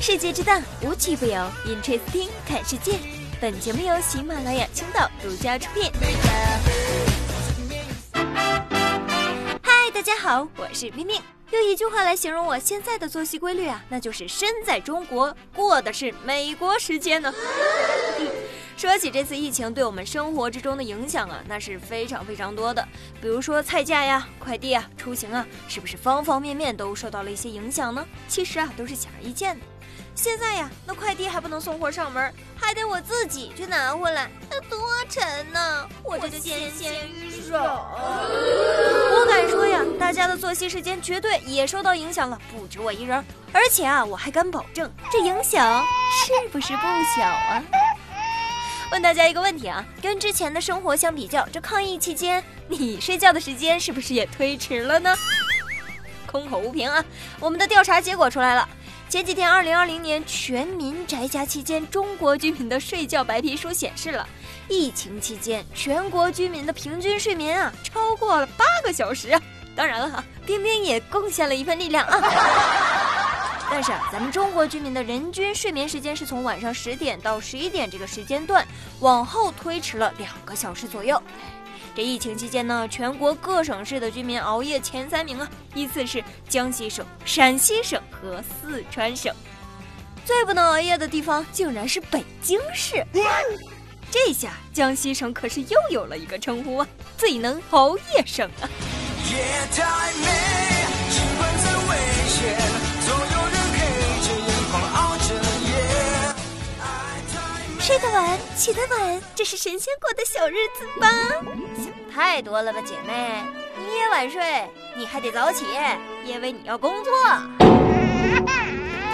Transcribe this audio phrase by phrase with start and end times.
[0.00, 1.34] 世界之大，无奇不有。
[1.64, 2.98] Interesting，看世界，
[3.40, 5.92] 本节目由喜马拉雅青岛独家出品。
[9.62, 11.22] 嗨，大家好，我是冰冰。
[11.52, 17.32] 用一句话来形容我现在的作息规律啊，那就是身在中国，过的是美国时间呢。
[18.76, 22.86] 说起这次疫情对我们生活之中的影响啊，那是非常非常多的。
[23.20, 28.04] 比如说菜价呀、快递啊、出行啊，是不是方方面面都受到了一些影响呢？
[28.26, 29.64] 其实啊，都是显而易见的。
[30.14, 34.78] 现在呀，那快递还不能送货上门，还得我自己去拿回来，那多
[35.08, 35.86] 沉呐！
[36.02, 37.54] 我这就纤纤玉手。
[37.56, 43.24] 我敢说呀，大家的作息时间绝对也受到影响了，不止我一人。
[43.52, 46.82] 而且啊，我还敢保证，这影响是不是不
[47.16, 47.62] 小啊？
[48.92, 55.16] 问大家一个问题啊，跟之前的生活相比较，这抗疫期间你睡觉的时间是不是也推迟了呢？
[56.26, 57.02] 空口无凭啊，
[57.40, 58.68] 我们的调查结果出来了。
[59.08, 64.28] 前几天，二零二零年全民宅家期间，中国居民的睡觉白皮书显示了，
[64.68, 69.40] 疫情期间全国居民的平均睡眠啊超过了八个小时。
[69.74, 72.20] 当然了哈，冰冰也贡献了一份力量啊。
[73.74, 78.68] 但是啊，咱们中国居民的人均睡眠时间是从晚上十点到十一点这个时间段
[79.00, 81.20] 往后推迟了两个小时左右。
[81.94, 89.34] 这疫情期间呢，全国各省市的居民熬夜前三名啊，依次是江西省、陕西省和四川省。
[90.22, 93.02] 最不能熬夜的地方竟然是北京市。
[94.10, 98.68] 这下江西省可是又有了一个称呼啊，最能熬夜省啊。
[99.24, 99.40] 睡
[108.02, 111.08] 得晚，起得晚，这是神仙过的小日子吧？
[111.76, 113.40] 想太多了吧，姐妹！
[113.78, 115.64] 你也晚睡，你还得早起，
[116.24, 117.12] 因为你要工作。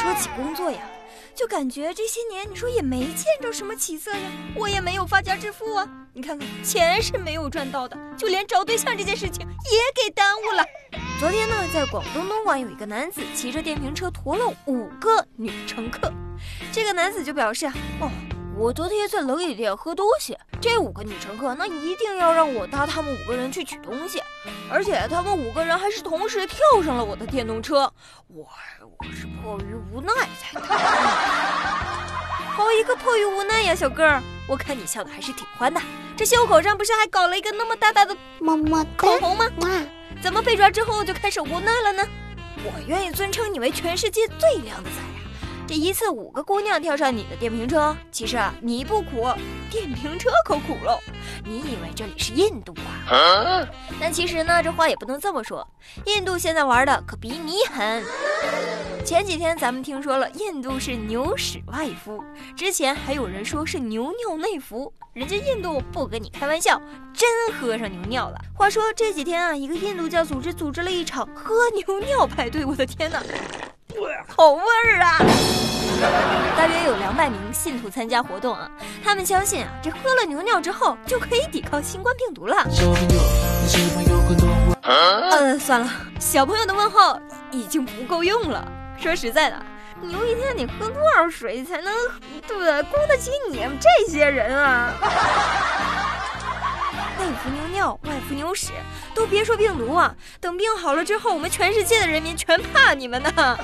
[0.00, 0.80] 说起工作呀，
[1.34, 4.18] 就感觉这些年你说也没见着什么起色呀，
[4.56, 5.86] 我也没有发家致富啊。
[6.14, 10.64] 你看看，钱是没有赚到的，就连找对象这件事情也给耽误了。
[11.20, 16.10] 昨天呢，在广东东莞有一个男子骑着电瓶车驮了五个女乘客，
[16.72, 18.10] 这个男子就表示啊，哦。
[18.60, 24.22] 我昨天在冷饮店喝东西，这五个女乘客那一定要让我搭他们五个人去取东西，
[24.70, 27.90] 而且他们五个人还是同时跳上了我的电动车，
[28.26, 28.46] 我
[28.98, 30.76] 我是迫于无奈才搭。
[32.54, 35.80] 好一个迫于无奈呀，小哥，我看你笑的还是挺欢的，
[36.14, 39.50] 这袖口上不是还搞了一个那么大大的么么口红吗？
[40.22, 42.06] 怎么被抓之后就开始无奈了呢？
[42.62, 45.09] 我愿意尊称你为全世界最靓的仔呀。
[45.70, 49.28] 这一次五个姑娘跳上你的电瓶车，其实啊你不苦，
[49.70, 50.98] 电瓶车可苦喽。
[51.44, 52.74] 你以为这里是印度
[53.08, 53.64] 啊？
[54.00, 55.64] 但其实呢，这话也不能这么说。
[56.06, 58.02] 印度现在玩的可比你狠。
[59.04, 62.20] 前几天咱们听说了，印度是牛屎外敷，
[62.56, 66.82] 之前还有人说是牛尿内服，人家印度不跟你开玩笑，
[67.14, 68.36] 真喝上牛尿了。
[68.56, 73.22] 话说这几天啊，一个印度教组织组织了一场喝牛尿派对，我的天哪！
[74.36, 75.18] 好味儿啊！
[76.56, 78.70] 大约有两百名信徒参加活动啊，
[79.04, 82.66] 他们相信啊，这喝了牛尿之后就可以抵抗新冠病毒了。
[84.82, 88.66] 呃，算了，小朋友的问候已经不够用了。
[88.98, 89.56] 说实在的，
[90.00, 91.92] 牛一天得喝多少水才能
[92.46, 92.82] 对不对？
[92.84, 94.92] 供得起你们这些人啊？
[97.20, 98.72] 内服牛尿，外服牛屎，
[99.14, 100.14] 都别说病毒啊！
[100.40, 103.30] 等病好了之后，我们全世界的人民全怕你们呢。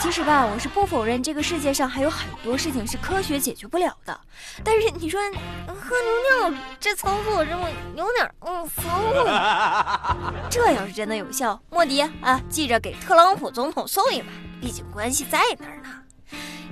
[0.00, 4.18] 其实吧，我是不否认这个世界上还有很多事情是科学解决不了的。
[4.64, 5.20] 但是你说
[5.66, 8.84] 喝牛尿这操作，这么有点嗯疯。
[10.48, 14.28] 这要是真的有效，莫迪啊，记着给特朗普总统送一碗，
[14.60, 15.99] 毕竟关系在那儿呢。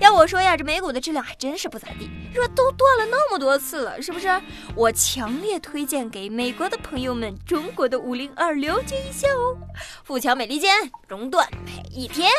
[0.01, 2.09] 要我说呀，这美股的质量还真是不咋地。
[2.35, 4.29] 说都断了那么多次了，是不是？
[4.77, 9.57] 我强烈推荐给美国的朋友们中国的五零二了解一下哦。
[10.05, 10.71] 富强美利坚
[11.09, 12.31] 熔断每一天，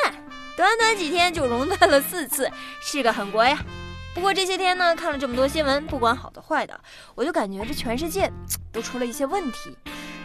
[0.56, 2.50] 短短几天就熔断了四次，
[2.81, 3.60] 是个狠国呀。
[4.16, 6.80] 不过这些天呢，看了这么多新闻，不管好的坏的，
[7.13, 8.31] 我就感觉这全世界
[8.72, 9.75] 都出了一些问题。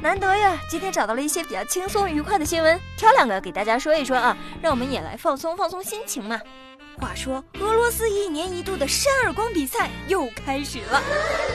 [0.01, 6.41] 难得呀，今天找到了一些比较轻松愉快的新闻，挑两个给大家说一说啊，让我们也来放松放松心情嘛。
[6.99, 11.03] 话说，俄罗斯一年一度的扇耳光比赛又开始了。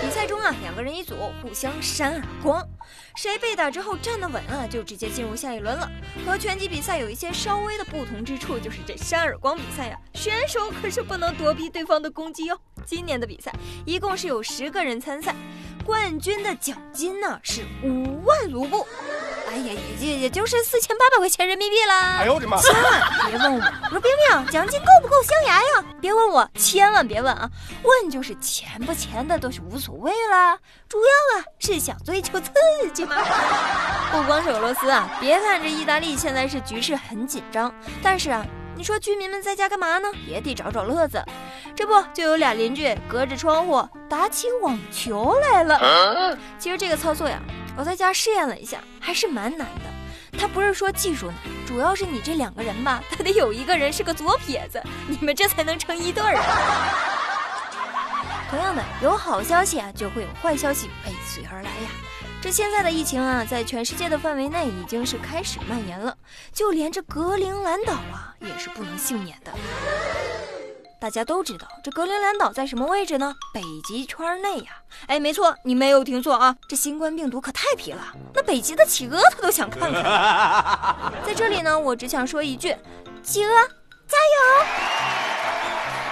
[0.01, 2.65] 比赛中啊，两个人一组，互相扇耳光，
[3.15, 5.89] 谁被打之后站得稳啊，就直接进入下一轮了。
[6.25, 12.59] 和拳击比赛有一些稍微的不同之处，就是这扇耳光比赛呀，选手可是不能躲避对方的攻击哦。
[12.85, 13.53] 今年的比赛
[13.85, 15.35] 一共是有十个人参赛，
[15.85, 18.85] 冠军的奖金呢是五万卢布。
[19.49, 22.17] 哎呀，也也也就是四千八百块钱人民币啦。
[22.19, 22.57] 哎呦我的妈！
[22.61, 25.85] 千万别问我，我说冰冰，奖金够不够镶牙呀？
[25.99, 27.49] 别问我，千万别问啊！
[27.83, 30.55] 问就是钱不钱的都是无所谓啦，
[30.87, 32.51] 主要啊是想追求刺
[32.93, 33.15] 激嘛。
[34.13, 37.73] 不光是俄罗斯啊，别看这意大利现在是局势很紧张，
[38.03, 38.45] 但是啊。
[38.75, 40.07] 你说居民们在家干嘛呢？
[40.25, 41.21] 也得找找乐子。
[41.75, 46.37] 这不就有俩邻居隔着窗户打起网球来了？
[46.57, 47.41] 其实这个操作呀，
[47.79, 50.37] 我在家试验了一下，还是蛮难的。
[50.37, 56.35] 他不是说技术难，主要是你这两个人吧，他得有一个人是个左撇子，你们这才能成一对儿。
[58.49, 61.89] 同样的，有好消息啊，就会有坏消息伴随而来呀。
[62.41, 66.17] 这现在的疫情啊，在全世界的范围内已经是开始蔓延了，
[66.51, 69.53] 就连这格陵兰岛啊，也是不能幸免的。
[70.99, 73.33] 大家都知道，这格陵兰岛在什么位置呢？
[73.53, 74.71] 北极圈内呀。
[75.07, 80.03] 哎，没错，你没有听错啊，这新冠病毒可太皮了，那北极的企鹅它都想看看。
[81.25, 82.75] 在这里呢，我只想说一句，
[83.23, 83.49] 企鹅
[84.07, 84.65] 加油！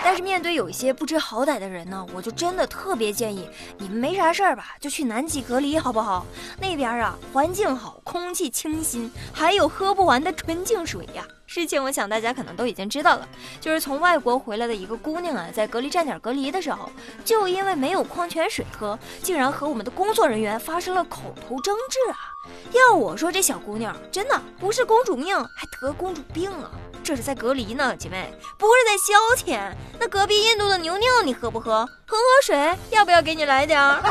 [0.03, 6.25] 但是面对有一些不知好歹的人呢，我就真的特别建议你们没啥事儿吧，就去南极隔离好不好？
[6.61, 11.27] 那边啊环境好，空气清新，还有喝不完的纯净水呀。
[11.47, 13.27] 事情我想大家可能都已经知道了，
[13.61, 16.91] 就是从外国回来的一个姑娘啊，在隔离站点隔离的时候，
[17.23, 22.35] 就因为没有矿泉水喝，竟然和我们的工作人员发生了口头争执啊！
[22.73, 26.69] 要我说，这小姑娘真的不是公主命，还得公主病啊！
[27.01, 29.73] 这是在隔离呢，姐妹，不是在消遣。
[29.97, 31.85] 那隔壁印度的牛尿你喝不喝？
[32.05, 34.03] 喝喝水，要不要给你来点儿？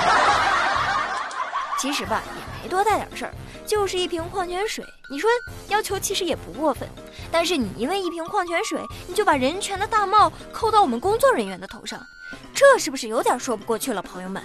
[1.79, 3.35] 其实吧，也没多大点事儿，
[3.67, 4.85] 就是一瓶矿泉水。
[5.11, 5.29] 你说
[5.69, 6.89] 要求其实也不过分，
[7.31, 12.01] 但是你因为一瓶矿泉水，你就把人权的大帽扣到我们工作人员的头上，
[12.55, 14.43] 这是不是有点说不过去了，朋友们？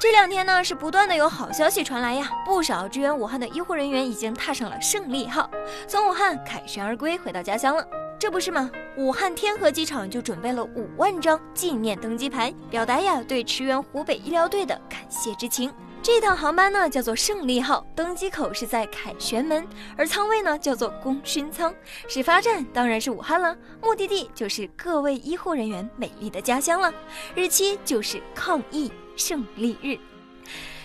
[0.00, 5.48] 这两天呢，是不断的有好消息传来呀，不少支援武汉的医护人员已经踏上了胜利号，
[5.88, 7.86] 从武汉凯旋而归，回到家乡了。
[8.18, 8.70] 这不是吗？
[8.98, 15.72] 武汉天河机场就准备了五万张纪念登机牌，表达呀对驰援湖北医疗队的感谢之情。
[16.04, 19.66] 这趟航班呢叫做胜利号，登机口是在凯旋门，
[19.96, 21.74] 而舱位呢叫做功勋舱，
[22.06, 26.92] 始发站当然是武汉了，目的地就是各位医护人员美丽的家乡了，
[27.34, 28.92] 日期就是抗疫。
[29.16, 29.96] 胜利日，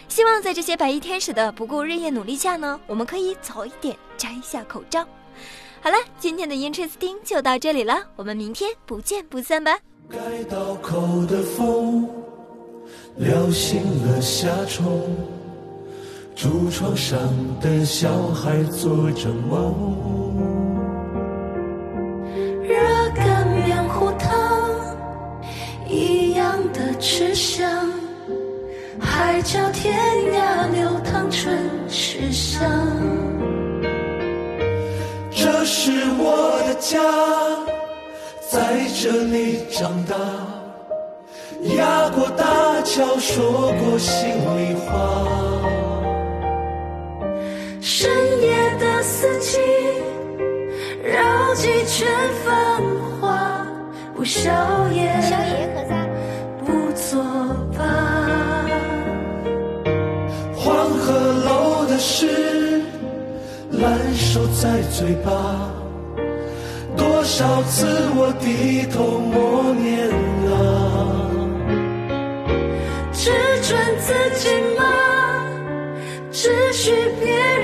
[0.08, 5.04] 希望在这些白衣天使的不顾日夜努力下呢，我们可以早一点摘下口罩。
[5.82, 9.80] 好了，今天的 Interesting 就到这里了，我们明天不见不散吧。
[10.12, 12.08] 盖道口的风
[13.20, 15.02] 撩醒了夏虫，
[16.38, 17.20] 竹床上
[17.60, 19.76] 的小孩做着梦，
[22.64, 22.78] 热
[23.14, 24.72] 干面糊汤
[25.86, 27.92] 一样的吃香。
[29.02, 30.00] 海角天
[30.34, 32.62] 涯，流淌春世香。
[35.30, 37.02] 这是我的家，
[38.50, 40.16] 在这里长大，
[41.76, 42.46] 压过大
[42.92, 44.28] 桥，说过心
[44.58, 44.90] 里话。
[47.80, 48.10] 深
[48.42, 49.60] 夜的四季，
[51.04, 52.08] 绕几圈
[52.44, 52.82] 繁
[53.22, 53.68] 华，
[54.16, 54.50] 不宵
[54.92, 55.08] 夜。
[55.22, 56.10] 宵夜何在？
[56.66, 57.24] 不作
[57.78, 57.86] 罢。
[62.02, 62.82] 是
[63.72, 65.70] 烂熟在嘴巴，
[66.96, 70.08] 多少次我低头默念
[70.48, 71.29] 啊，
[74.10, 74.84] 自己吗，
[76.32, 77.59] 只许别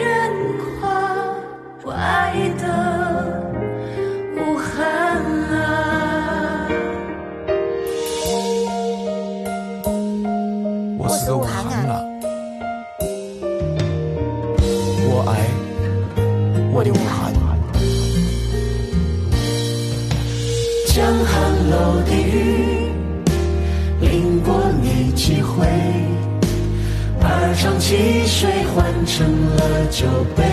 [27.56, 27.96] 二厂汽
[28.28, 30.44] 水换成了酒杯，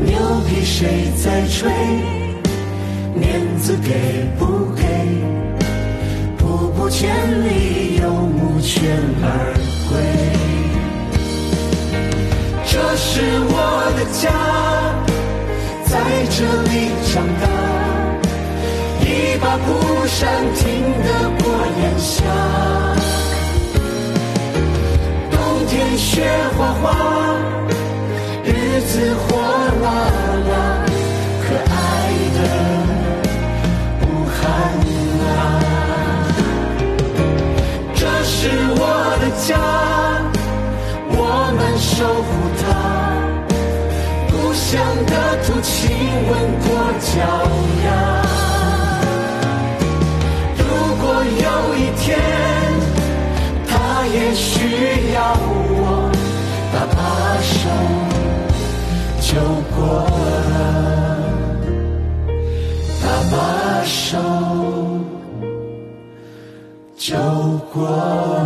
[0.00, 1.70] 牛皮谁在吹？
[3.14, 4.82] 面子给不给？
[6.36, 7.08] 步步千
[7.44, 8.82] 里，游牧犬
[9.22, 9.54] 儿
[9.88, 9.94] 归。
[12.66, 13.54] 这是我
[13.96, 14.28] 的家，
[15.86, 15.94] 在
[16.30, 17.46] 这里长大，
[19.06, 19.06] 一
[19.38, 19.68] 把蒲
[20.08, 20.18] 扇
[20.56, 20.66] 听
[21.04, 21.08] 得
[21.44, 21.46] 过
[21.80, 22.18] 炎夏。
[26.00, 26.24] 雪
[26.56, 26.82] 花花，
[28.42, 29.36] 日子火
[29.82, 29.86] 辣
[30.48, 30.52] 辣，
[31.44, 31.76] 可爱
[32.36, 32.38] 的
[34.00, 34.40] 武汉
[35.28, 35.30] 啊，
[37.94, 38.82] 这是我
[39.20, 39.48] 的家，
[41.10, 41.14] 我
[41.54, 41.92] 们守
[42.26, 42.28] 护
[42.62, 42.64] 它，
[44.32, 44.70] 故乡
[45.04, 45.12] 的
[45.44, 45.70] 土亲
[46.30, 46.32] 吻
[46.64, 46.66] 过
[46.98, 47.12] 脚
[47.84, 47.88] 丫。
[54.34, 56.10] 需要我
[56.72, 56.98] 搭把
[57.42, 57.58] 手
[59.20, 59.30] 就
[59.74, 59.78] 过
[60.50, 60.54] 了
[63.02, 63.34] 搭把
[63.84, 64.18] 手
[66.96, 67.16] 就
[67.72, 68.39] 过。